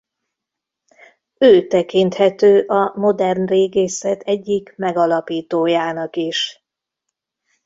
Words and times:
Ő 1.37 1.67
tekinthető 1.67 2.59
a 2.65 2.93
modern 2.95 3.45
régészet 3.45 4.21
egyik 4.21 4.75
megalapítójának 4.77 6.15
is. 6.15 6.63